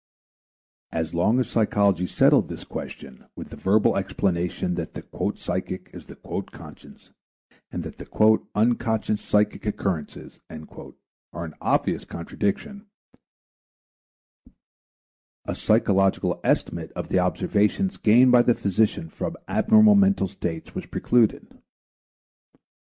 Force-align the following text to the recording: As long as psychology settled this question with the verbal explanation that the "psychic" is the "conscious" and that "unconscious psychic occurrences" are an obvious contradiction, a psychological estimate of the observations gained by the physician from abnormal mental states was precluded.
As 0.91 1.13
long 1.13 1.39
as 1.39 1.47
psychology 1.51 2.07
settled 2.07 2.49
this 2.49 2.63
question 2.63 3.27
with 3.35 3.49
the 3.51 3.55
verbal 3.55 3.95
explanation 3.95 4.73
that 4.73 4.95
the 4.95 5.03
"psychic" 5.35 5.91
is 5.93 6.07
the 6.07 6.15
"conscious" 6.15 7.11
and 7.71 7.83
that 7.83 8.01
"unconscious 8.55 9.21
psychic 9.21 9.63
occurrences" 9.67 10.39
are 10.49 11.45
an 11.45 11.53
obvious 11.61 12.03
contradiction, 12.03 12.87
a 15.45 15.53
psychological 15.53 16.41
estimate 16.43 16.91
of 16.93 17.09
the 17.09 17.19
observations 17.19 17.97
gained 17.97 18.31
by 18.31 18.41
the 18.41 18.55
physician 18.55 19.07
from 19.07 19.37
abnormal 19.47 19.93
mental 19.93 20.27
states 20.27 20.73
was 20.73 20.87
precluded. 20.87 21.61